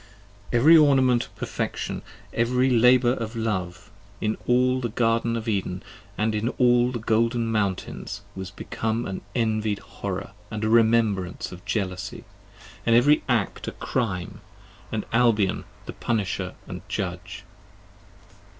EVERY 0.51 0.75
ornament 0.77 1.25
of 1.25 1.35
perfection, 1.35 2.01
and 2.33 2.41
every 2.41 2.71
labour 2.71 3.13
of 3.13 3.35
love, 3.35 3.91
In 4.19 4.35
all 4.47 4.81
the 4.81 4.89
Garden 4.89 5.37
of 5.37 5.47
Eden, 5.47 5.83
& 6.03 6.17
in 6.17 6.49
all 6.57 6.91
the 6.91 6.97
golden 6.97 7.51
mountains, 7.51 8.21
Was 8.35 8.49
become 8.49 9.05
an 9.05 9.21
envied 9.35 9.77
horror, 9.77 10.31
and 10.49 10.63
a 10.63 10.69
remembrance 10.69 11.51
of 11.51 11.63
jealousy: 11.65 12.23
And 12.83 12.95
every 12.95 13.21
Act 13.29 13.67
a 13.67 13.73
Crime, 13.73 14.41
and 14.91 15.05
Albion 15.13 15.65
the 15.85 15.93
punisher 15.93 16.55
& 16.73 16.87
judge. 16.87 17.43